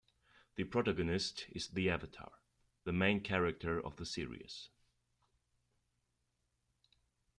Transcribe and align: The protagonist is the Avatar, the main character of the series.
The 0.55 0.63
protagonist 0.63 1.45
is 1.51 1.67
the 1.67 1.91
Avatar, 1.91 2.31
the 2.85 2.91
main 2.91 3.21
character 3.21 3.79
of 3.79 3.97
the 3.97 4.05
series. 4.07 4.69